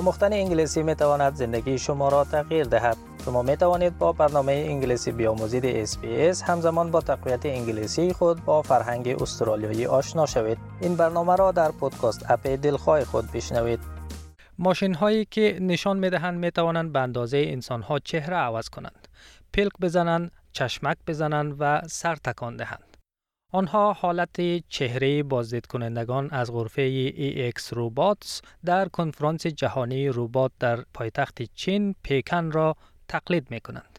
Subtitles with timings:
[0.00, 2.96] آموختن انگلیسی می تواند زندگی شما را تغییر دهد.
[3.24, 9.22] شما می توانید با برنامه انگلیسی بیاموزید SBS همزمان با تقویت انگلیسی خود با فرهنگ
[9.22, 10.58] استرالیایی آشنا شوید.
[10.80, 13.80] این برنامه را در پودکاست اپ دلخواه خود بشنوید.
[14.58, 19.08] ماشین هایی که نشان می دهند می توانند به اندازه انسان ها چهره عوض کنند.
[19.52, 22.89] پلک بزنند، چشمک بزنند و سر تکان دهند.
[23.52, 31.42] آنها حالت چهره بازدید کنندگان از غرفه EX روباتس در کنفرانس جهانی روبات در پایتخت
[31.54, 32.76] چین پیکن را
[33.08, 33.98] تقلید می کنند.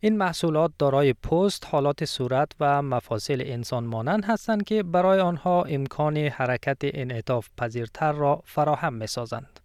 [0.00, 6.16] این محصولات دارای پست، حالات صورت و مفاصل انسان مانند هستند که برای آنها امکان
[6.16, 9.60] حرکت انعطاف پذیرتر را فراهم می سازند.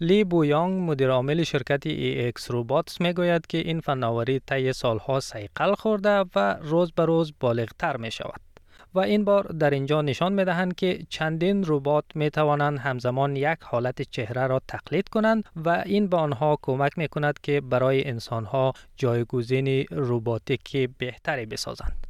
[0.00, 5.74] لی بویانگ مدیر عامل شرکت EX روباتس می گوید که این فناوری طی سالها سیقل
[5.74, 8.51] خورده و روز به روز بالغتر می شود.
[8.94, 13.58] و این بار در اینجا نشان می دهند که چندین ربات می توانند همزمان یک
[13.60, 18.44] حالت چهره را تقلید کنند و این به آنها کمک می کند که برای انسان
[18.44, 22.06] ها جایگزین روباتیک بهتری بسازند.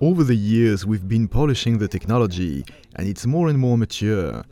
[0.00, 2.64] Over the years, we've been polishing the technology,
[2.96, 4.42] and it's more and more mature.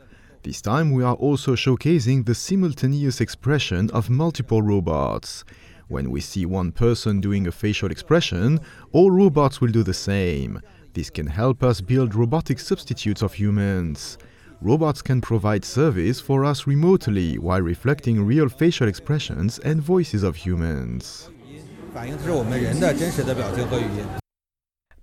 [0.43, 5.43] This time, we are also showcasing the simultaneous expression of multiple robots.
[5.91, 8.61] When we see one person doing a facial expression,
[8.93, 10.61] all robots will do the same.
[10.93, 14.17] This can help us build robotic substitutes of humans.
[14.61, 20.37] Robots can provide service for us remotely while reflecting real facial expressions and voices of
[20.37, 21.29] humans.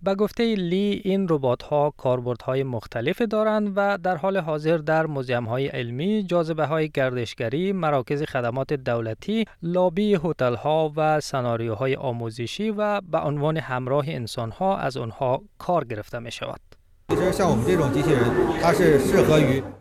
[0.03, 5.07] به گفته لی این ربات ها کاربرد های مختلفی دارند و در حال حاضر در
[5.07, 12.71] موزیم های علمی، جاذبه های گردشگری، مراکز خدمات دولتی، لابی هتل ها و سناریوهای آموزشی
[12.71, 16.61] و به عنوان همراه انسان ها از آنها کار گرفته می شود.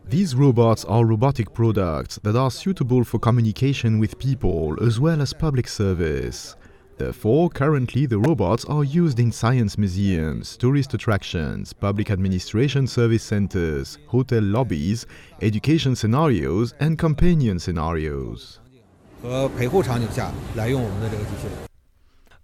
[0.10, 5.34] These robots are robotic products that are suitable for communication with people as well as
[5.34, 6.56] public service.
[6.98, 14.00] Therefore, currently the robots are used in science museums, tourist attractions, public administration service centers,
[14.08, 15.06] hotel lobbies,
[15.42, 18.60] education scenarios and companion scenarios.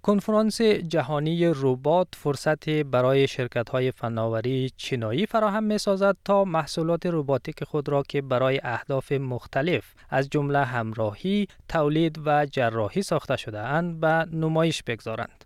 [0.03, 7.63] کنفرانس جهانی روبات فرصت برای شرکت های فناوری چینایی فراهم می سازد تا محصولات روباتیک
[7.63, 13.99] خود را که برای اهداف مختلف از جمله همراهی، تولید و جراحی ساخته شده اند
[13.99, 15.45] به نمایش بگذارند.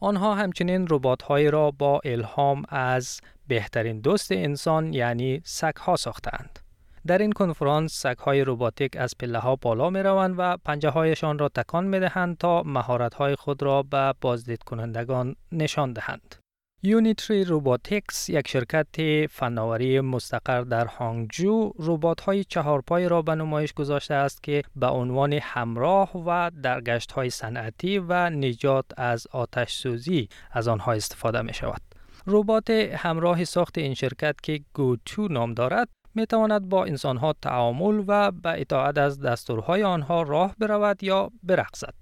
[0.00, 6.57] آنها همچنین ربات هایی را با الهام از بهترین دوست انسان یعنی سگ ها ساختند.
[7.06, 11.48] در این کنفرانس های روباتیک از پله ها بالا می روند و پنجه هایشان را
[11.48, 16.34] تکان می دهند تا مهارت های خود را به بازدید کنندگان نشان دهند.
[16.82, 24.14] یونیتری روباتیکس یک شرکت فناوری مستقر در هانگجو روبات های چهارپای را به نمایش گذاشته
[24.14, 30.28] است که به عنوان همراه و در گشت های صنعتی و نجات از آتش سوزی
[30.50, 31.80] از آنها استفاده می شود.
[32.26, 38.30] ربات همراه ساخت این شرکت که گوتو نام دارد می تواند با انسانها تعامل و
[38.30, 41.94] به اطاعت از دستورهای آنها راه برود یا برقصد.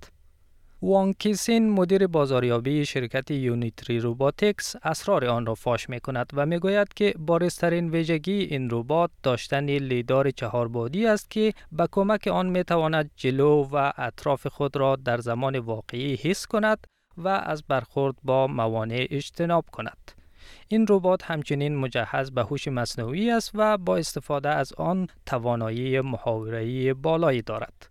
[0.83, 6.59] وان کیسین مدیر بازاریابی شرکت یونیتری روباتکس اسرار آن را فاش می کند و می
[6.59, 12.65] گوید که بارزترین ویژگی این ربات داشتن لیدار چهاربادی است که به کمک آن می
[12.65, 18.47] تواند جلو و اطراف خود را در زمان واقعی حس کند و از برخورد با
[18.47, 20.26] موانع اجتناب کند.
[20.68, 26.94] این ربات همچنین مجهز به هوش مصنوعی است و با استفاده از آن توانایی محاوره‌ای
[26.94, 27.88] بالایی دارد.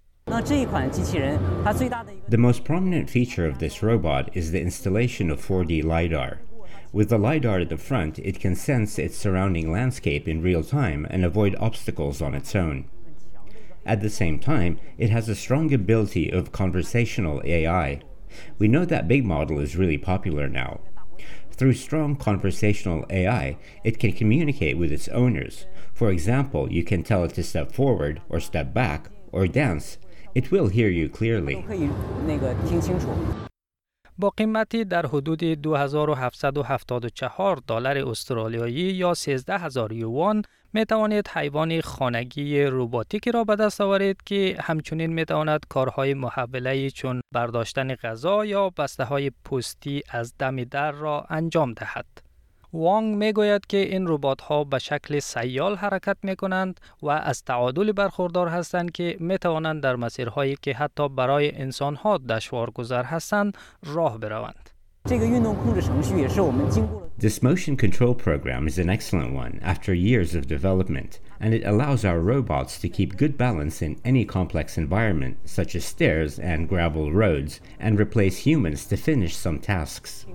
[2.28, 6.38] The most prominent feature of this robot is the installation of 4D LiDAR.
[6.93, 11.06] With the LiDAR at the front, it can sense its surrounding landscape in real time
[11.11, 12.84] and avoid obstacles on its own.
[13.87, 18.00] At the same time, it has a strong ability of conversational AI.
[18.59, 20.81] We know that Big Model is really popular now,
[21.56, 25.66] through strong conversational AI, it can communicate with its owners.
[25.94, 29.98] For example, you can tell it to step forward or step back or dance.
[30.36, 31.56] It will hear you clearly.
[34.17, 40.41] با قیمتی در حدود 2774 دلار استرالیایی یا 13000 یوان
[40.73, 46.89] می توانید حیوان خانگی روباتیکی را به دست آورید که همچنین می تواند کارهای محوله
[46.89, 52.25] چون برداشتن غذا یا بسته های پستی از دم در را انجام دهد.
[52.75, 57.44] وانگ می گوید که این ربات ها به شکل سیال حرکت می کنند و از
[57.44, 63.04] تعادل برخوردار هستند که می توانند در مسیرهایی که حتی برای انسان ها دشوار گذر
[63.04, 64.69] هستند راه بروند.
[67.25, 71.12] This motion control program is an excellent one after years of development.
[71.39, 75.83] and it allows our robots to keep good balance in any complex environment, such as
[75.86, 80.25] stairs and gravel roads, and replace humans to finish some tasks.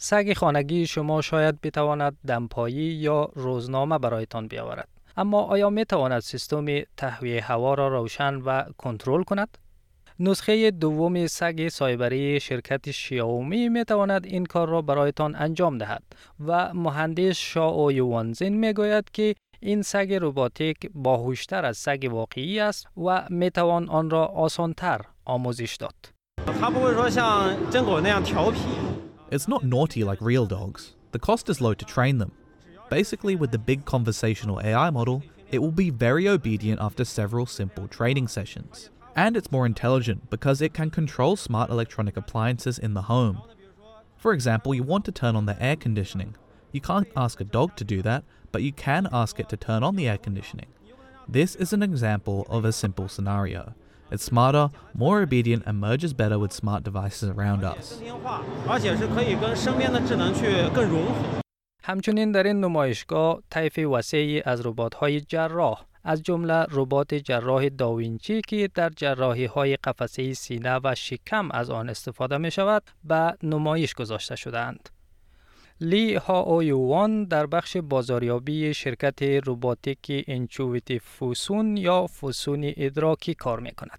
[0.00, 4.88] سگ خانگی شما شاید بتواند دمپایی یا روزنامه برایتان بیاورد.
[5.16, 6.66] اما آیا می تواند سیستم
[6.96, 9.58] تهویه هوا را روشن و کنترل کند؟
[10.20, 16.02] نسخه دوم سگ سایبری شرکت شیائومی می تواند این کار را برایتان انجام دهد
[16.46, 22.86] و مهندس شاو یوانزین می گوید که این سگ روباتیک باهوشتر از سگ واقعی است
[22.96, 25.94] و می توان آن را آسانتر آموزش داد.
[29.30, 30.94] It's not naughty like real dogs.
[31.12, 32.32] The cost is low to train them.
[32.88, 37.88] Basically, with the big conversational AI model, it will be very obedient after several simple
[37.88, 38.88] training sessions.
[39.14, 43.42] And it's more intelligent because it can control smart electronic appliances in the home.
[44.16, 46.34] For example, you want to turn on the air conditioning.
[46.72, 49.82] You can't ask a dog to do that, but you can ask it to turn
[49.82, 50.68] on the air conditioning.
[51.28, 53.74] This is an example of a simple scenario.
[54.10, 58.02] It's smarter, more obedient, and merges better with smart devices around us.
[61.82, 64.62] همچنین در این نمایشگاه طیف وسیعی از
[65.00, 71.48] های جراح از جمله ربات جراح داوینچی که در جراحی های قفسه سینه و شکم
[71.50, 74.88] از آن استفاده می شود به نمایش گذاشته شدند.
[75.80, 83.72] لی ها یوان در بخش بازاریابی شرکت روباتیک انچویتی فوسون یا فوسون ادراکی کار می
[83.72, 83.98] کند.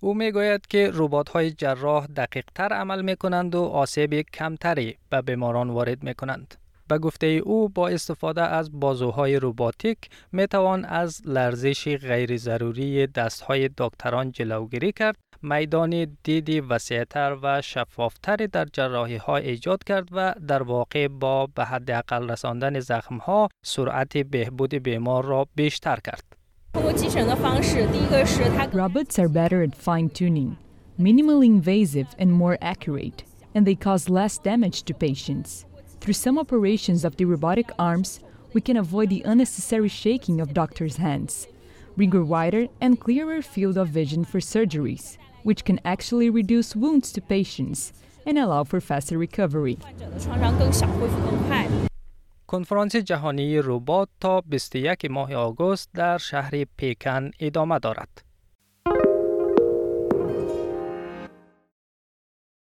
[0.00, 4.96] او می گوید که روبات های جراح دقیق تر عمل می کنند و آسیب کمتری
[5.10, 6.54] به بیماران وارد می کنند.
[6.88, 9.98] به گفته او با استفاده از بازوهای روباتیک
[10.32, 18.46] می توان از لرزش غیر ضروری دستهای دکتران جلوگیری کرد میدان دیدی وسیعتر و شفافتری
[18.46, 24.16] در جراحی ها ایجاد کرد و در واقع با به حداقل رساندن زخم ها سرعت
[24.16, 26.24] بهبود بیمار را بیشتر کرد.
[28.72, 30.50] Robots are better at fine tuning,
[30.98, 33.24] minimally invasive and more accurate,
[33.54, 35.64] and they cause less damage to patients.
[36.00, 38.20] Through some operations of the robotic arms,
[38.54, 41.46] we can avoid the unnecessary shaking of doctors' hands,
[41.96, 45.06] bring a wider and clearer field of vision for surgeries,
[45.47, 47.93] which can actually reduce wounds to patients
[48.25, 49.77] and allow for faster recovery.
[52.47, 58.23] کنفرانس جهانی ربات تا 21 ماه آگوست در شهر پیکن ادامه دارد.